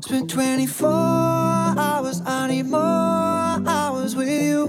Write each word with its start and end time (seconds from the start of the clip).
Spent 0.00 0.30
24 0.30 0.88
hours, 0.88 2.20
I 2.26 2.48
need 2.48 2.66
more 2.66 2.80
hours 2.80 4.16
with 4.16 4.28
you. 4.28 4.66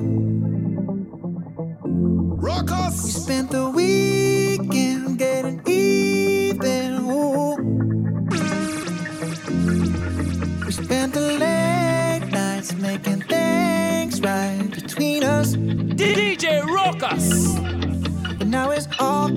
Rock 2.39 2.71
us! 2.71 3.03
We 3.03 3.09
spent 3.09 3.49
the 3.49 3.71
week 3.71 4.28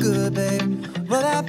good, 0.03 0.35
babe. 0.35 0.85
Well, 1.09 1.25
I 1.25 1.49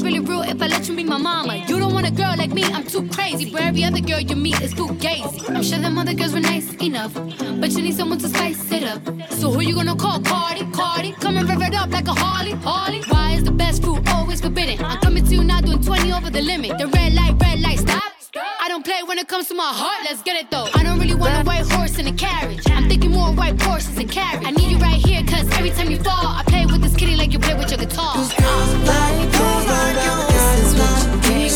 it's 0.00 0.06
really 0.06 0.20
real 0.20 0.40
if 0.40 0.62
I 0.62 0.66
let 0.66 0.88
you 0.88 0.96
be 0.96 1.04
my 1.04 1.18
mama. 1.18 1.56
You 1.68 1.78
don't 1.78 1.92
want 1.92 2.06
a 2.06 2.10
girl 2.10 2.34
like 2.34 2.52
me, 2.52 2.64
I'm 2.64 2.86
too 2.86 3.06
crazy. 3.08 3.50
But 3.50 3.60
every 3.62 3.84
other 3.84 4.00
girl 4.00 4.18
you 4.18 4.34
meet 4.34 4.58
is 4.62 4.72
too 4.72 4.88
gazy. 5.04 5.50
I'm 5.50 5.62
sure 5.62 5.78
them 5.78 5.98
other 5.98 6.14
girls 6.14 6.32
were 6.32 6.40
nice 6.40 6.72
enough. 6.76 7.12
But 7.60 7.72
you 7.72 7.82
need 7.82 7.94
someone 7.94 8.18
to 8.20 8.28
spice 8.28 8.72
it 8.72 8.84
up. 8.84 9.02
So 9.32 9.50
who 9.50 9.60
you 9.60 9.74
gonna 9.74 9.96
call? 9.96 10.22
Cardi, 10.22 10.64
Cardi. 10.72 11.12
Come 11.12 11.36
and 11.36 11.46
rev 11.46 11.60
it 11.60 11.74
up 11.74 11.90
like 11.90 12.08
a 12.08 12.14
Harley, 12.14 12.52
Harley. 12.52 13.02
Why 13.08 13.32
is 13.32 13.44
the 13.44 13.50
best 13.50 13.82
food 13.82 14.08
always 14.08 14.40
forbidden? 14.40 14.82
I'm 14.82 14.98
coming 15.00 15.24
to 15.24 15.34
you 15.34 15.44
now 15.44 15.60
doing 15.60 15.82
20 15.82 16.12
over 16.12 16.30
the 16.30 16.40
limit. 16.40 16.78
The 16.78 16.86
red 16.86 17.12
light, 17.12 17.34
red 17.38 17.60
light, 17.60 17.80
stop. 17.80 18.02
I 18.62 18.68
don't 18.68 18.84
play 18.84 19.02
when 19.04 19.18
it 19.18 19.28
comes 19.28 19.48
to 19.48 19.54
my 19.54 19.70
heart, 19.80 20.00
let's 20.04 20.22
get 20.22 20.36
it 20.36 20.50
though. 20.50 20.68
I 20.74 20.82
don't 20.82 20.98
really 20.98 21.14
want 21.16 21.34
a 21.34 21.44
white 21.44 21.70
horse 21.72 21.98
in 21.98 22.06
a 22.06 22.12
carriage. 22.12 22.62
I'm 22.70 22.88
thinking 22.88 23.10
more 23.10 23.32
white 23.32 23.60
horses 23.60 23.98
and 23.98 24.10
carriage. 24.10 24.46
I 24.46 24.52
need 24.52 24.70
you 24.70 24.78
right 24.78 25.00
here, 25.04 25.22
cause 25.24 25.46
every 25.58 25.70
time 25.70 25.90
you 25.90 25.98
fall, 25.98 26.26
I 26.40 26.44
play 27.40 27.54
with 27.54 27.70
your 27.70 27.78
guitar. 27.78 28.14
Cause 28.14 28.32
girls 28.34 28.74
like, 28.86 29.32
girls 29.32 29.66
like, 29.66 30.28
this 30.28 30.46
is 30.60 30.74
what 30.78 31.40
you 31.40 31.48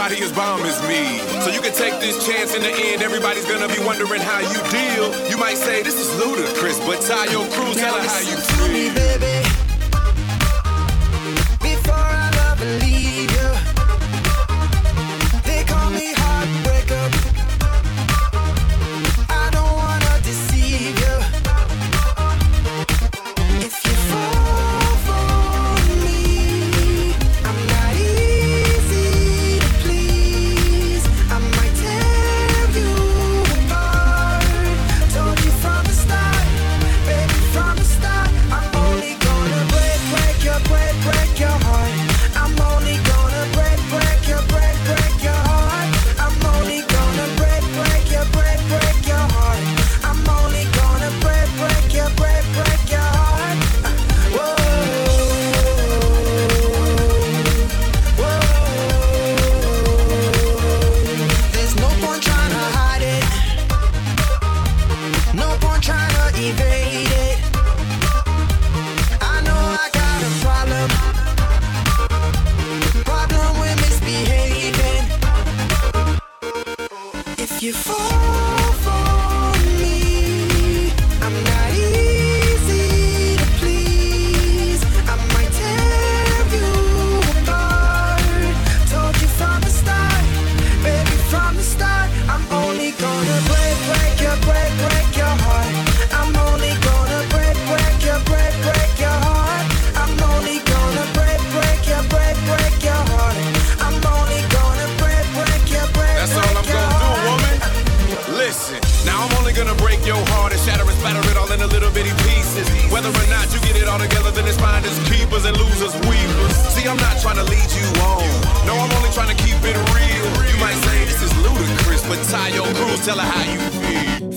as 0.00 0.32
bomb 0.32 0.62
as 0.62 0.80
me. 0.88 1.20
So 1.44 1.50
you 1.50 1.60
can 1.60 1.74
take 1.74 2.00
this 2.00 2.26
chance 2.26 2.54
in 2.54 2.62
the 2.62 2.72
end, 2.72 3.02
everybody's 3.02 3.44
gonna 3.44 3.68
be 3.68 3.84
wondering 3.84 4.22
how 4.22 4.40
you 4.40 4.60
deal. 4.72 5.12
You 5.28 5.36
might 5.36 5.58
say, 5.58 5.82
this 5.82 6.00
is 6.00 6.08
ludicrous, 6.16 6.80
but 6.80 7.02
tie 7.02 7.26
your 7.26 7.44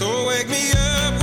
So 0.00 0.24
wake 0.24 0.48
me 0.48 0.72
up 0.72 1.19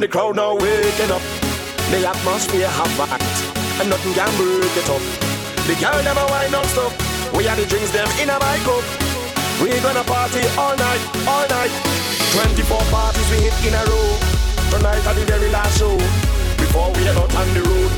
the 0.00 0.08
crowd 0.08 0.36
now 0.36 0.56
waking 0.56 1.12
up. 1.12 1.20
The 1.92 2.00
atmosphere 2.08 2.64
have 2.64 3.00
act, 3.12 3.36
and 3.84 3.92
nothing 3.92 4.16
can 4.16 4.32
break 4.40 4.72
it 4.72 4.88
up. 4.88 5.04
The 5.68 5.76
girl 5.76 6.00
never 6.00 6.24
wind 6.32 6.56
up 6.56 6.64
stop. 6.72 6.92
We 7.36 7.44
are 7.44 7.56
the 7.56 7.68
drinks 7.68 7.92
them 7.92 8.08
in 8.16 8.32
a 8.32 8.36
my 8.40 8.56
cup. 8.64 8.80
We 9.60 9.76
gonna 9.84 10.00
party 10.08 10.40
all 10.56 10.72
night, 10.72 11.02
all 11.28 11.44
night. 11.52 11.72
24 12.32 12.80
parties 12.88 13.28
we 13.28 13.44
hit 13.44 13.52
in 13.60 13.76
a 13.76 13.82
row. 13.84 14.08
Tonight 14.72 15.04
at 15.04 15.14
the 15.20 15.24
very 15.28 15.52
last 15.52 15.76
show. 15.76 15.92
Before 16.56 16.88
we 16.96 17.04
head 17.04 17.20
out 17.20 17.28
on 17.36 17.48
the 17.52 17.60
road, 17.60 17.92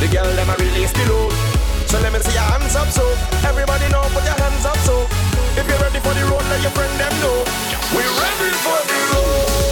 the 0.00 0.08
girl 0.08 0.32
a 0.32 0.54
release 0.56 0.92
the 0.96 1.04
load. 1.12 1.36
So 1.84 2.00
let 2.00 2.16
me 2.16 2.20
see 2.24 2.32
your 2.32 2.48
hands 2.48 2.76
up, 2.80 2.88
so 2.88 3.04
everybody 3.44 3.92
know, 3.92 4.00
put 4.16 4.24
your 4.24 4.38
hands 4.40 4.64
up, 4.64 4.78
so 4.88 5.04
if 5.60 5.68
you're 5.68 5.82
ready 5.84 6.00
for 6.00 6.16
the 6.16 6.24
road, 6.32 6.44
let 6.48 6.64
your 6.64 6.72
friend 6.72 6.94
them 6.96 7.12
know. 7.20 7.44
We're 7.92 8.14
ready 8.16 8.56
for 8.64 8.80
the 8.88 8.98
road. 9.12 9.71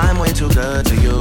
I'm 0.00 0.16
way 0.20 0.28
too 0.28 0.48
good 0.50 0.86
to 0.86 0.94
you. 0.94 1.18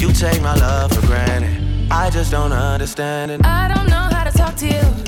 You 0.00 0.12
take 0.12 0.40
my 0.40 0.54
love 0.54 0.92
for 0.92 1.04
granted. 1.04 1.90
I 1.90 2.10
just 2.10 2.30
don't 2.30 2.52
understand 2.52 3.32
it. 3.32 3.44
I 3.44 3.66
don't 3.66 3.88
know 3.88 4.06
how 4.16 4.22
to 4.22 4.30
talk 4.30 4.54
to 4.58 4.66
you. 4.68 5.03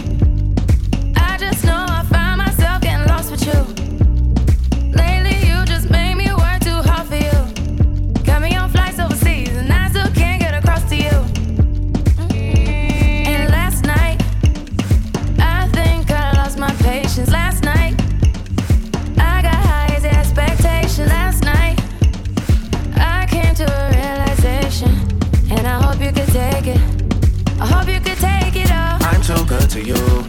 To 29.76 29.82
you. 29.82 30.24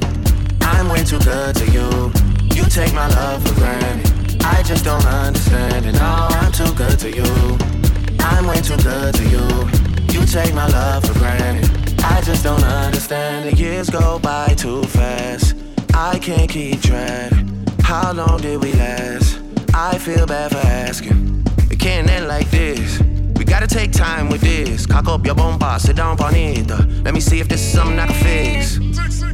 I'm 0.62 0.90
way 0.90 1.04
too 1.06 1.20
good 1.20 1.56
to 1.56 1.66
you. 1.72 2.12
You 2.54 2.64
take 2.70 2.94
my 2.94 3.08
love 3.08 3.48
for 3.48 3.56
granted. 3.56 4.44
I 4.44 4.62
just 4.64 4.84
don't 4.84 5.06
understand 5.06 5.86
it. 5.86 5.94
No, 5.94 6.28
I'm 6.32 6.52
too 6.52 6.74
good 6.74 7.00
to 7.00 7.10
you. 7.10 7.58
I'm 8.20 8.46
way 8.46 8.60
too 8.62 8.76
good 8.78 9.16
to 9.16 9.24
you. 9.24 9.48
You 10.12 10.26
take 10.26 10.54
my 10.54 10.68
love 10.68 11.06
for 11.06 11.14
granted. 11.14 11.70
I 12.04 12.22
just 12.22 12.44
don't 12.44 12.64
understand 12.64 13.48
it. 13.48 13.58
Years 13.58 13.90
go 13.90 14.20
by 14.20 14.48
too 14.56 14.84
fast. 14.84 15.56
I 15.94 16.20
can't 16.20 16.50
keep 16.50 16.82
track. 16.82 17.32
How 17.82 18.12
long 18.12 18.42
did 18.42 18.62
we 18.62 18.74
last? 18.74 19.40
I 19.74 19.98
feel 19.98 20.26
bad 20.26 20.52
for 20.52 20.68
asking. 20.68 21.46
It 21.72 21.80
can't 21.80 22.10
end 22.10 22.28
like 22.28 22.50
this. 22.52 23.00
We 23.38 23.46
gotta 23.46 23.68
take 23.68 23.94
time 23.94 24.30
with 24.30 24.42
this. 24.42 24.86
Cock 24.86 25.08
up 25.08 25.26
your 25.26 25.36
bomba, 25.36 25.80
sit 25.80 25.96
down, 25.96 26.18
bonita. 26.18 26.86
Let 27.06 27.14
me 27.14 27.22
see 27.22 27.40
if 27.40 27.48
this 27.48 27.62
is 27.62 27.72
something 27.72 27.98
I 27.98 28.08
can 28.08 28.24
fix. 28.24 28.87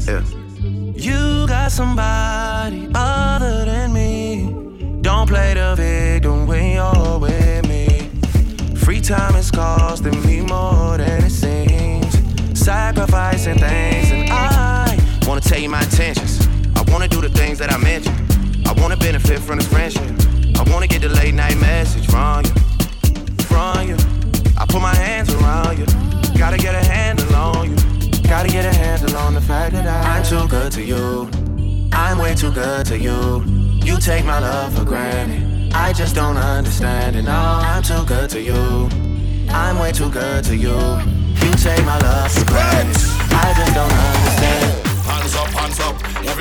You 0.06 1.48
got 1.48 1.72
somebody 1.72 2.90
other 2.94 3.64
than 3.64 3.94
me. 3.94 5.00
Don't 5.02 5.28
play 5.30 5.54
the 5.54 5.76
victim 5.78 6.46
when 6.46 6.74
you're 6.74 7.20
with 7.20 7.68
me. 7.70 8.10
Free 8.76 9.00
time 9.00 9.36
is 9.36 9.50
costing 9.50 10.22
me 10.26 10.42
more 10.42 10.98
than 10.98 11.24
it 11.24 11.30
seems. 11.30 12.14
Sacrificing 12.60 13.60
things, 13.60 14.12
and 14.12 14.30
I 14.30 14.98
wanna 15.26 15.40
tell 15.40 15.60
you 15.60 15.70
my 15.70 15.82
intentions. 15.82 16.46
I 16.76 16.84
wanna 16.92 17.08
do 17.08 17.22
the 17.22 17.30
things 17.30 17.58
that 17.60 17.72
I 17.72 17.78
mentioned. 17.78 18.68
I 18.68 18.74
wanna 18.74 18.98
benefit 18.98 19.40
from 19.40 19.60
this 19.60 19.68
friendship. 19.68 20.13
To 30.74 30.84
you. 30.84 31.30
I'm 31.94 32.18
way 32.18 32.34
too 32.34 32.52
good 32.52 32.88
to 32.88 32.98
you. 32.98 33.44
You 33.86 34.00
take 34.00 34.26
my 34.26 34.40
love 34.40 34.76
for 34.76 34.84
granted. 34.84 35.72
I 35.72 35.94
just 35.94 36.16
don't 36.16 36.36
understand 36.36 37.16
it. 37.16 37.24
No, 37.24 37.32
I'm 37.32 37.84
too 37.84 38.04
good 38.06 38.28
to 38.32 38.42
you. 38.42 38.90
I'm 39.50 39.78
way 39.78 39.92
too 39.92 40.10
good 40.10 40.44
to 40.46 40.56
you. 40.56 40.74
You 40.74 41.52
take 41.58 41.86
my 41.86 42.00
love 42.00 42.32
for 42.32 42.46
granted. 42.46 42.98
I 43.30 43.54
just 43.56 43.74
don't 43.76 43.92
understand. 43.92 44.72
Up. 44.72 44.73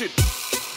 it. 0.00 0.12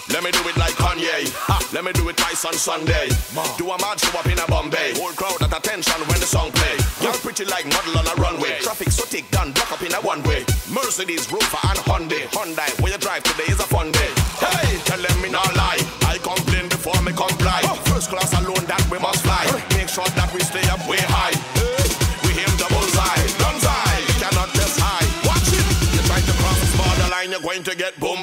Let 0.10 0.24
me 0.24 0.32
do 0.32 0.40
it 0.50 0.58
like 0.58 0.74
Kanye. 0.74 1.32
Ha, 1.48 1.70
let 1.74 1.86
me 1.86 1.94
do 1.94 2.10
it 2.10 2.18
twice 2.18 2.44
on 2.44 2.54
Sunday. 2.54 3.10
Do 3.58 3.72
a 3.72 3.78
mad 3.80 4.00
show 4.00 4.20
up 4.20 4.26
in 4.26 4.38
a 4.40 4.46
Bombay. 4.48 4.94
Whole 4.96 5.14
crowd 5.14 5.42
at 5.42 5.58
attention 5.58 6.02
when 6.02 6.20
the 6.20 6.26
song 6.26 6.52
play. 6.52 6.78
You're 7.02 7.14
pretty 7.14 7.46
like 7.46 7.66
model 7.66 7.98
on 7.98 8.08
a 8.08 8.22
runway. 8.22 8.60
Traffic 8.60 8.92
so 8.92 9.06
thick, 9.06 9.30
done 9.32 9.54
block 9.54 9.72
up 9.72 9.82
in 9.82 9.94
a 9.94 10.02
one 10.02 10.22
way. 10.24 10.46
Mercedes, 10.84 11.32
Rover 11.32 11.62
and 11.70 11.80
Hyundai. 11.86 12.26
Hyundai, 12.34 12.70
where 12.82 12.92
you 12.92 12.98
drive 12.98 13.24
today 13.24 13.48
is 13.54 13.60
a 13.60 13.68
fun 13.70 13.92
day. 13.92 14.12
Hey, 14.42 14.78
tell 14.86 15.02
them 15.02 15.22
me 15.22 15.30
not 15.30 15.48
lie. 15.56 15.80
I 16.10 16.18
complain 16.18 16.70
before 16.70 17.00
me 17.02 17.14
comply. 17.14 17.62
First 17.90 18.10
class 18.10 18.34
alone 18.34 18.66
that 18.66 18.82
we 18.90 18.98
must 19.00 19.22
fly. 19.24 19.46
Make 19.78 19.90
sure 19.90 20.08
that 20.18 20.30
we 20.34 20.42
stay 20.42 20.66
up 20.70 20.82
way 20.90 21.02
high. 21.02 21.36
Hey, 21.58 21.86
we 22.26 22.32
aim 22.42 22.54
double 22.58 22.82
eye, 22.98 23.22
guns 23.38 23.66
eye. 23.66 24.02
You 24.10 24.16
cannot 24.20 24.50
test 24.58 24.80
high. 24.82 25.06
Watch 25.28 25.54
it. 25.54 25.66
You 25.94 26.02
try 26.10 26.20
to 26.20 26.34
cross 26.42 26.60
this 26.60 26.74
borderline, 26.76 27.30
you're 27.32 27.46
going 27.46 27.64
to 27.64 27.74
get 27.78 28.00
boom 28.00 28.22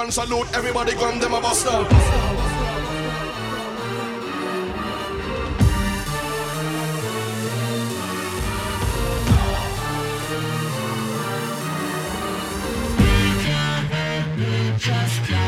gun 0.00 0.10
salute, 0.10 0.48
everybody 0.54 0.94
gun 0.94 1.18
them 1.18 1.34
a 1.34 1.40
bust 1.42 1.66
down. 1.66 1.84
Just 14.78 15.39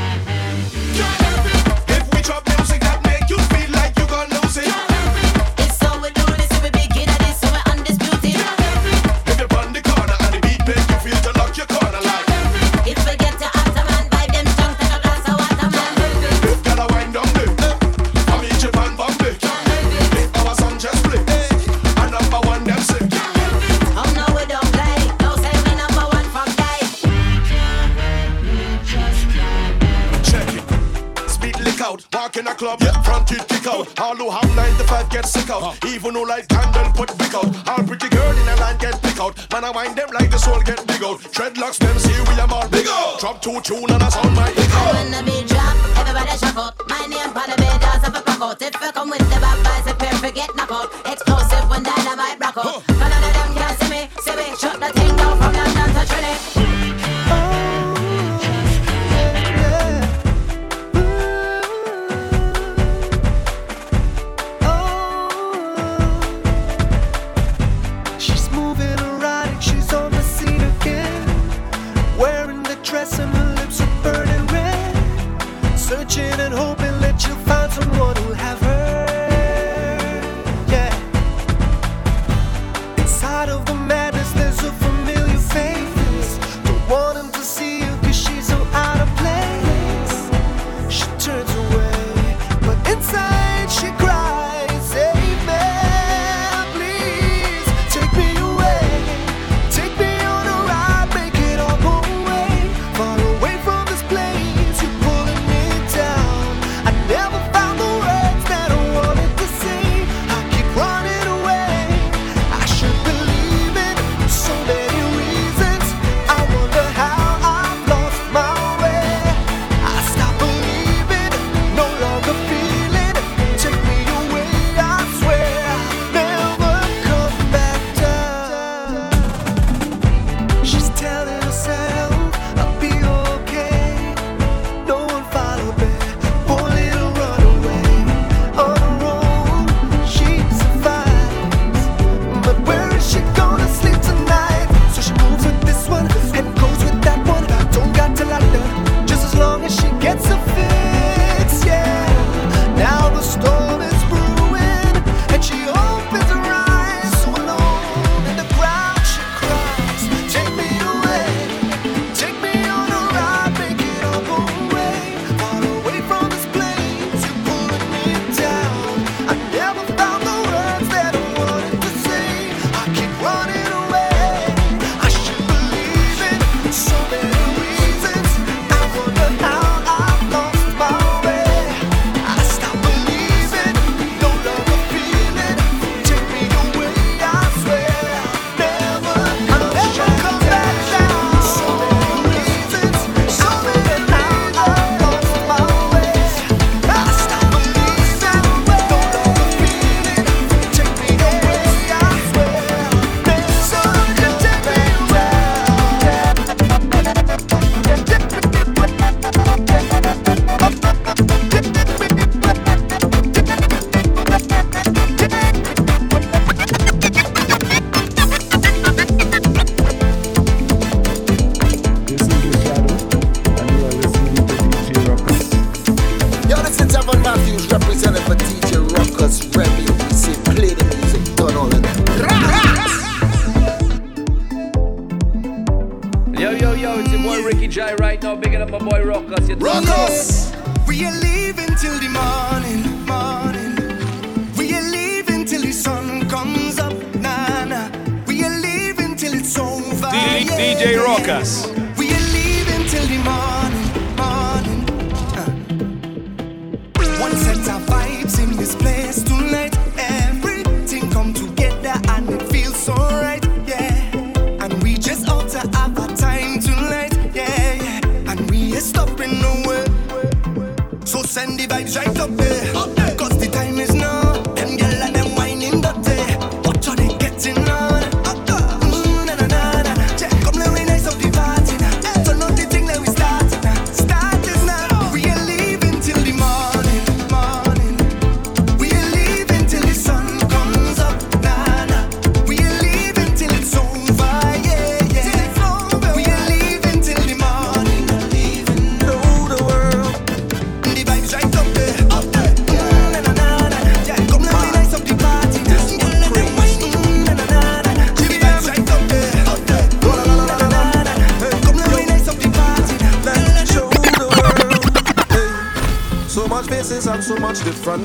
Rocas. 250.90 251.81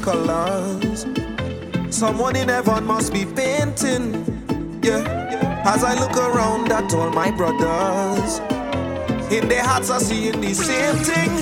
colors. 0.07 1.05
Someone 1.89 2.37
in 2.37 2.47
heaven 2.47 2.85
must 2.85 3.11
be 3.11 3.25
painting. 3.25 4.05
Yeah. 4.81 5.03
As 5.65 5.83
I 5.83 5.95
look 5.99 6.15
around 6.15 6.71
at 6.71 6.93
all 6.93 7.09
my 7.09 7.29
brothers, 7.29 8.39
in 9.29 9.49
their 9.49 9.63
hearts 9.63 9.89
are 9.89 9.99
seeing 9.99 10.39
the 10.39 10.53
same 10.53 10.95
thing. 11.03 11.36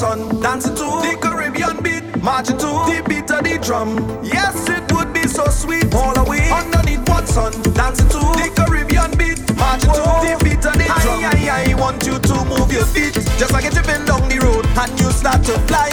sun, 0.00 0.40
dancing 0.40 0.74
to 0.74 0.88
the 1.04 1.12
Caribbean 1.20 1.76
beat, 1.82 2.00
marching 2.24 2.56
to 2.56 2.70
the 2.88 3.04
beat 3.06 3.30
of 3.30 3.44
the 3.44 3.60
drum. 3.60 4.00
Yes, 4.24 4.56
it 4.66 4.90
would 4.96 5.12
be 5.12 5.28
so 5.28 5.44
sweet, 5.52 5.92
all 5.92 6.14
the 6.16 6.24
way 6.24 6.40
underneath 6.48 7.04
what 7.06 7.28
sun, 7.28 7.52
dancing 7.76 8.08
to 8.08 8.20
the 8.40 8.48
Caribbean 8.56 9.12
beat, 9.20 9.36
marching 9.60 9.92
to 9.92 10.04
the 10.24 10.40
beat 10.40 10.64
of 10.64 10.72
the 10.80 10.88
drum. 11.04 11.20
I, 11.20 11.36
I, 11.52 11.72
I 11.72 11.74
want 11.76 12.06
you 12.08 12.16
to 12.16 12.36
move 12.48 12.72
your 12.72 12.88
feet, 12.88 13.12
just 13.36 13.52
like 13.52 13.64
you're 13.68 13.76
tripping 13.76 14.08
down 14.08 14.24
the 14.24 14.40
road, 14.40 14.64
and 14.64 14.88
you 14.96 15.12
start 15.12 15.44
to 15.52 15.60
fly. 15.68 15.92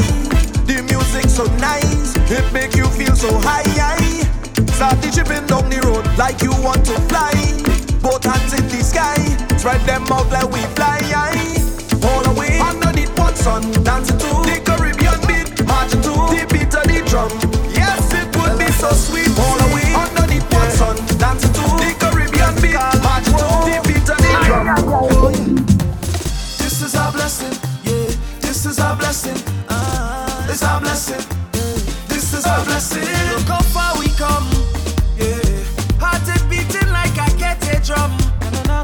The 0.64 0.80
music 0.88 1.28
so 1.28 1.44
nice, 1.60 2.16
it 2.32 2.48
make 2.56 2.80
you 2.80 2.88
feel 2.96 3.12
so 3.12 3.28
high. 3.44 3.68
Start 4.80 5.04
the 5.04 5.12
chipping 5.12 5.44
down 5.52 5.68
the 5.68 5.84
road 5.84 6.08
like 6.16 6.40
you 6.40 6.56
want 6.64 6.80
to 6.88 6.96
fly. 7.12 7.36
Both 8.00 8.24
hands 8.24 8.56
in 8.56 8.64
the 8.72 8.80
sky, 8.80 9.20
spread 9.60 9.84
them 9.84 10.08
out 10.16 10.32
like 10.32 10.48
we 10.48 10.64
fly. 10.80 11.04
All 12.08 12.24
the 12.24 12.40
way 12.40 12.87
sun, 13.38 13.62
dancing 13.84 14.18
to 14.18 14.30
the 14.50 14.60
Caribbean 14.66 15.20
beat, 15.30 15.66
marching 15.66 16.02
to 16.02 16.14
the 16.34 16.44
beat 16.52 16.74
of 16.74 16.86
the 16.90 17.00
drum. 17.06 17.30
Yes, 17.72 18.02
it 18.14 18.28
would 18.38 18.58
be 18.58 18.70
so 18.72 18.90
sweet. 18.92 19.30
All 19.38 19.58
the 19.62 19.68
way 19.76 19.88
underneath 19.94 20.48
one 20.52 20.72
sun, 20.72 20.96
dancing 21.22 21.54
to 21.54 21.66
the 21.78 21.92
Caribbean 22.02 22.54
beat, 22.62 22.80
marching 23.06 23.38
to 23.38 23.48
the 23.68 23.78
beat 23.86 24.10
of 24.10 24.18
the 24.18 24.34
drum. 24.46 24.68
Oh, 24.90 25.30
yeah. 25.30 25.64
This 26.58 26.82
is 26.82 26.96
our 26.96 27.12
blessing, 27.12 27.54
yeah. 27.86 28.10
This 28.42 28.66
is 28.66 28.80
our 28.80 28.96
blessing. 28.96 29.38
Uh, 29.70 30.48
it's 30.50 30.64
our 30.64 30.82
blessing. 30.82 31.24
This 32.08 32.34
is 32.34 32.46
our 32.46 32.64
blessing. 32.66 33.06
Look 33.32 33.48
how 33.48 33.62
far 33.62 33.98
we 34.00 34.10
come. 34.18 34.50
Yeah, 35.16 35.38
heart 36.02 36.28
is 36.28 36.42
beating 36.50 36.90
like 36.90 37.16
a 37.16 37.30
kettle 37.38 37.80
drum. 37.86 38.12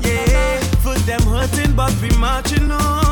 Yeah, 0.03 0.59
foot 0.83 1.01
them 1.05 1.21
hurting, 1.23 1.75
but 1.75 1.93
we 2.01 2.09
marching 2.17 2.71
on. 2.71 3.02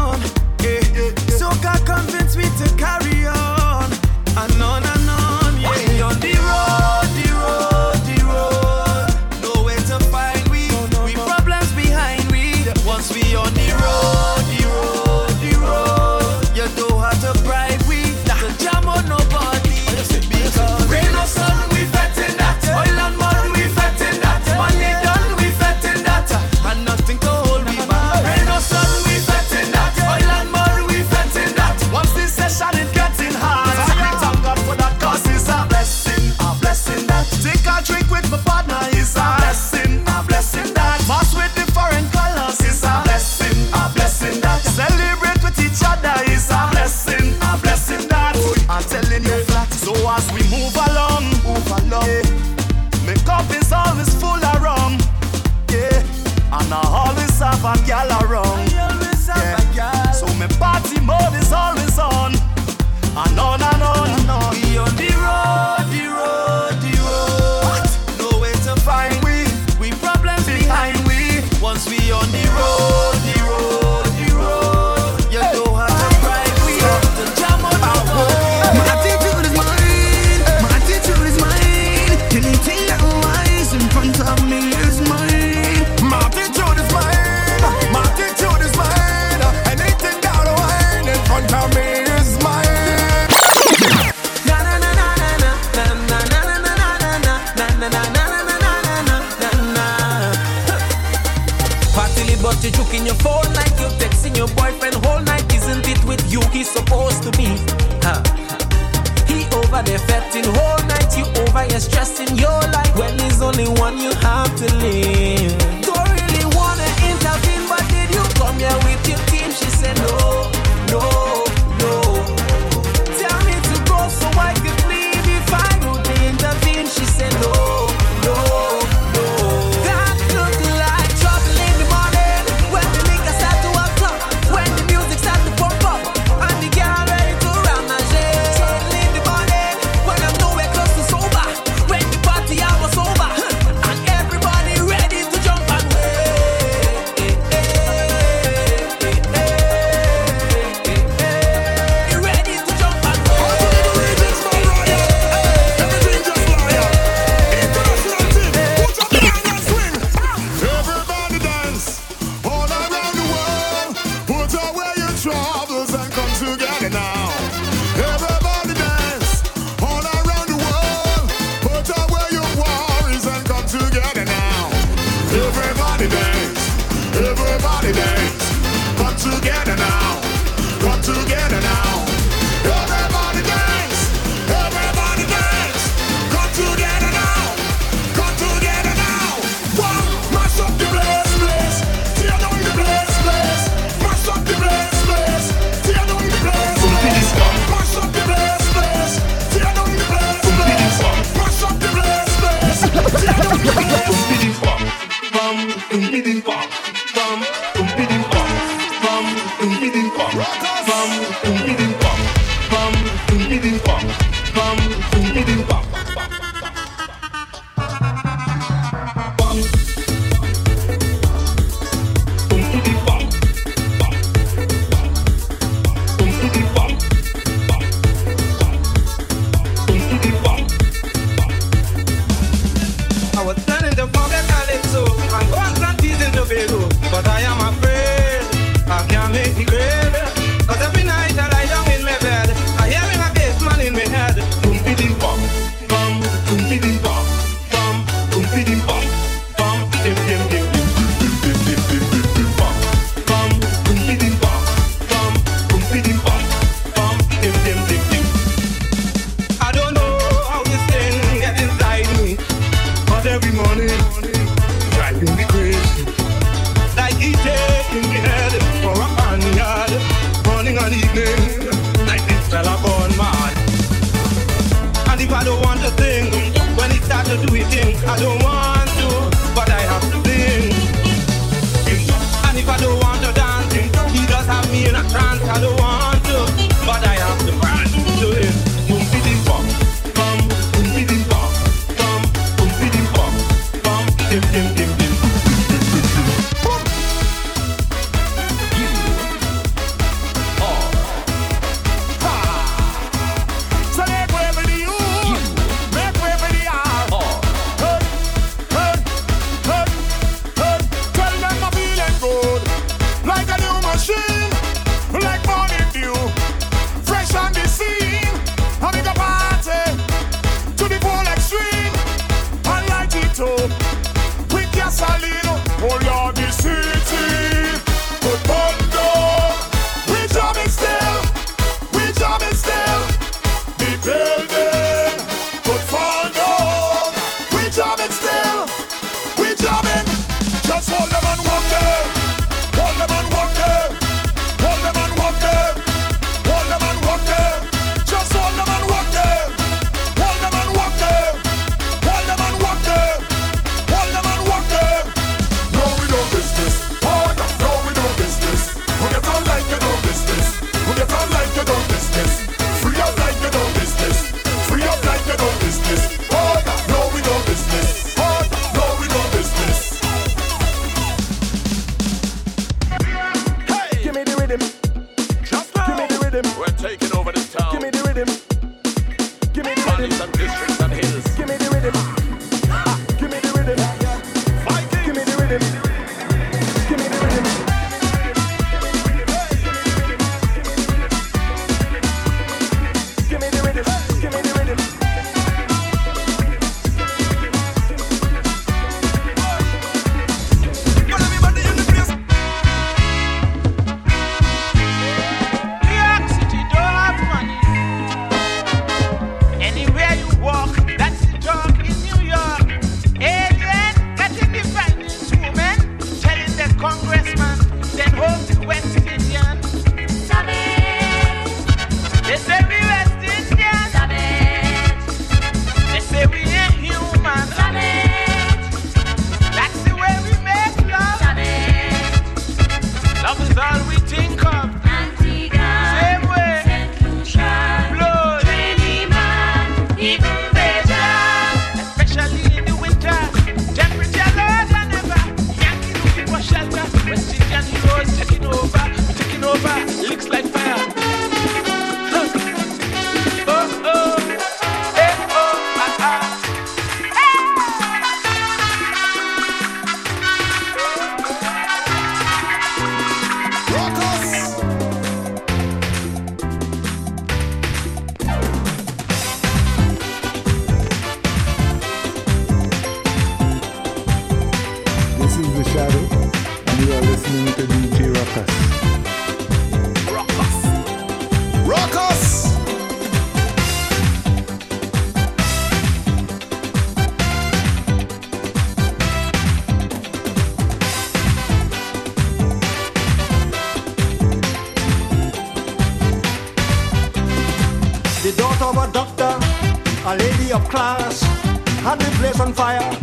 fire 502.61 502.93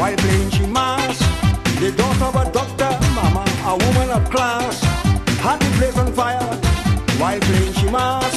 while 0.00 0.16
playing 0.16 0.50
she 0.50 0.66
mass. 0.66 1.18
The 1.78 1.90
daughter 1.98 2.28
of 2.30 2.36
a 2.42 2.44
doctor, 2.58 2.90
mama, 3.18 3.44
a 3.70 3.74
woman 3.84 4.10
of 4.18 4.22
class. 4.34 4.74
Had 5.44 5.58
the 5.62 5.70
place 5.78 5.96
on 6.02 6.10
fire 6.18 6.50
while 7.20 7.40
playing 7.48 7.74
she 7.78 7.88
mass. 7.96 8.34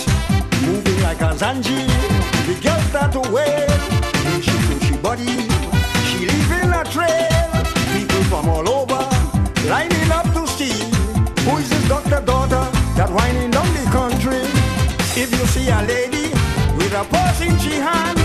Moving 0.67 0.99
like 1.07 1.21
a 1.29 1.31
zanji, 1.41 1.81
the 2.47 2.55
girl 2.65 2.81
start 2.89 3.09
to 3.17 3.23
wave. 3.35 3.81
She 4.45 4.55
push 4.67 4.83
she 4.87 4.95
body, 5.05 5.33
she 6.07 6.19
leaving 6.31 6.71
a 6.81 6.83
trail. 6.95 7.51
People 7.93 8.23
from 8.31 8.45
all 8.55 8.67
over 8.79 9.03
lining 9.73 10.11
up 10.19 10.27
to 10.37 10.43
see 10.57 10.77
who 11.43 11.51
is 11.61 11.69
this 11.71 11.85
doctor 11.93 12.21
daughter 12.31 12.65
that 12.97 13.09
whining 13.17 13.49
down 13.49 13.69
the 13.79 13.85
country. 13.99 14.43
If 15.23 15.29
you 15.37 15.45
see 15.53 15.67
a 15.77 15.81
lady 15.93 16.27
with 16.77 16.93
a 17.01 17.03
purse 17.13 17.41
in 17.47 17.57
she 17.65 17.77
hand. 17.87 18.20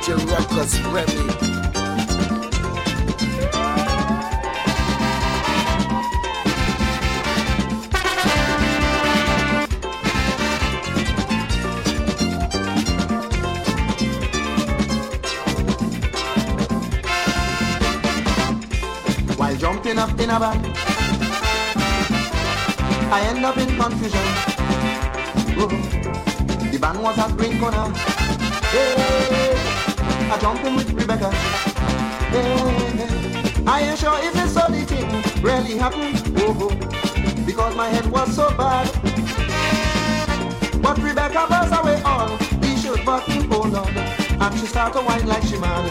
DJ 0.00 0.16
Ruckus 0.30 0.80
Remy. 0.86 1.50
jumping 19.58 19.98
up 19.98 20.18
in 20.18 20.30
a 20.30 20.38
bar. 20.38 20.54
I 23.12 23.26
end 23.28 23.44
up 23.44 23.58
in 23.58 23.68
confusion. 23.76 24.20
Ooh. 25.58 25.68
The 26.70 26.78
band 26.80 27.02
was 27.02 27.18
at 27.18 27.36
Green 27.36 27.58
Corner. 27.60 27.92
Yeah 28.72 29.49
a 30.30 30.38
jumping 30.40 30.76
with 30.76 30.92
Rebecca. 30.92 31.30
Oh, 31.32 32.94
yeah. 32.96 33.62
I 33.66 33.82
ain't 33.82 33.98
sure 33.98 34.16
if 34.18 34.32
this 34.32 34.56
only 34.56 34.84
thing 34.84 35.08
really 35.42 35.76
happened, 35.76 36.22
oh, 36.38 36.56
oh, 36.60 37.44
because 37.44 37.74
my 37.74 37.88
head 37.88 38.06
was 38.06 38.36
so 38.36 38.48
bad. 38.56 38.86
But 40.80 40.98
Rebecca 40.98 41.46
was 41.50 41.72
away 41.78 42.02
on 42.02 42.38
the 42.60 42.76
shirt 42.76 43.04
button, 43.04 43.50
hold 43.50 43.74
on, 43.74 43.86
oh, 43.88 44.38
and 44.40 44.58
she 44.58 44.66
start 44.66 44.92
to 44.92 45.00
whine 45.00 45.26
like 45.26 45.42
she 45.42 45.58
mad. 45.58 45.90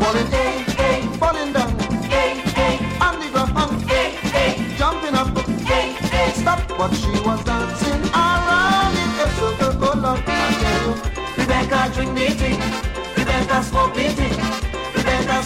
Falling, 0.00 0.26
hey, 0.26 0.64
hey, 0.80 1.06
falling 1.18 1.52
down, 1.52 1.78
hey, 2.10 2.40
hey, 2.58 2.78
on 3.00 3.20
the 3.20 3.28
ground, 3.30 3.82
hey, 3.82 4.10
hey, 4.34 4.76
jumping 4.76 5.14
up, 5.14 5.28
hey, 5.60 5.92
hey, 5.92 6.32
stop 6.32 6.58
what 6.76 6.92
she 6.94 7.21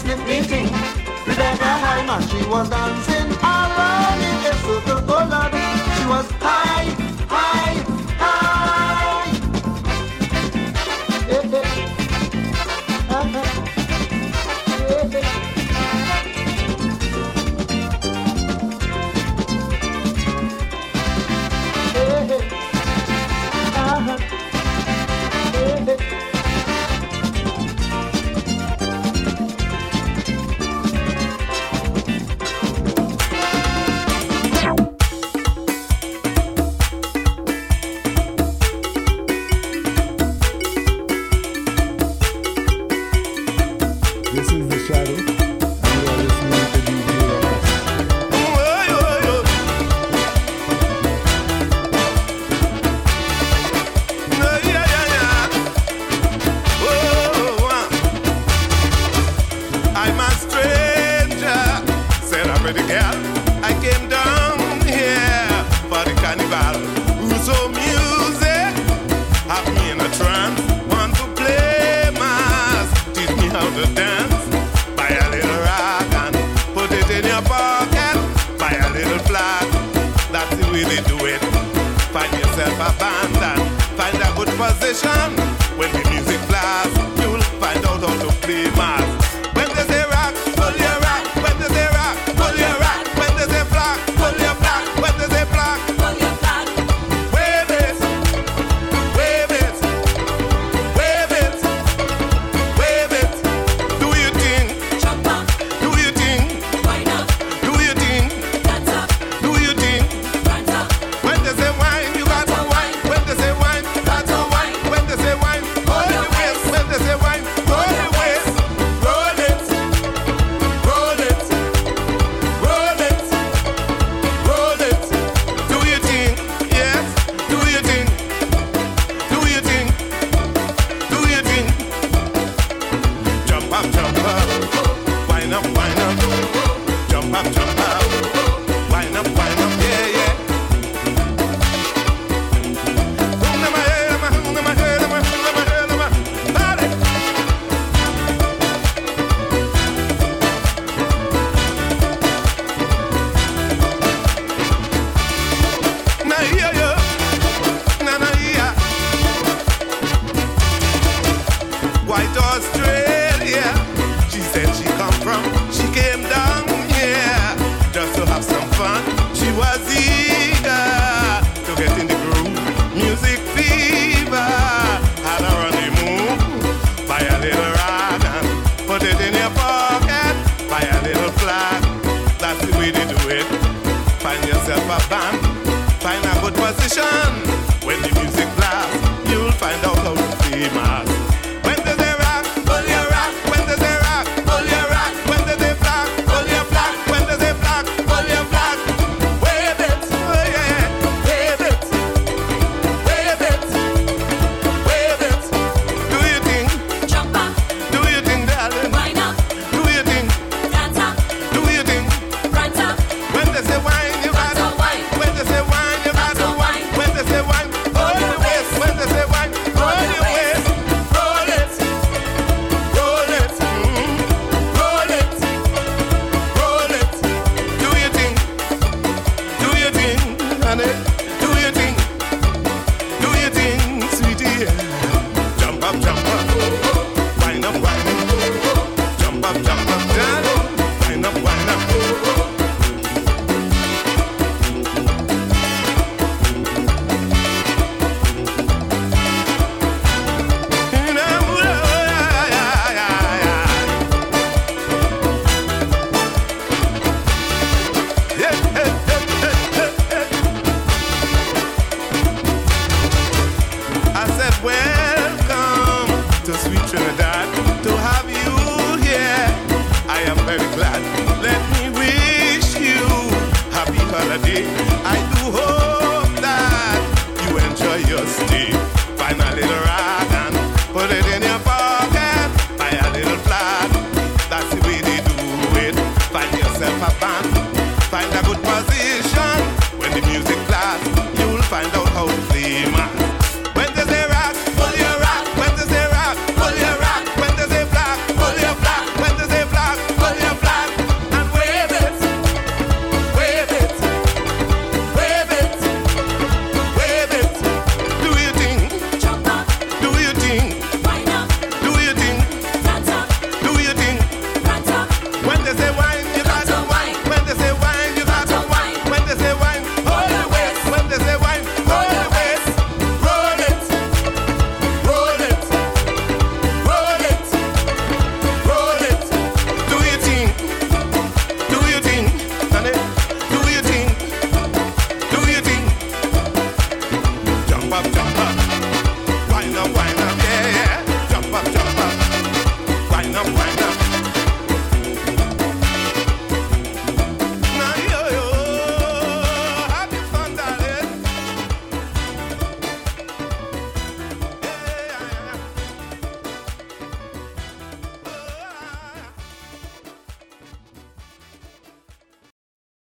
basket 0.06 0.26
beating. 0.26 0.66
Rebecca 1.26 1.64
Hyman, 1.64 2.28
she 2.28 2.46
was 2.48 2.68
dancing. 2.70 3.15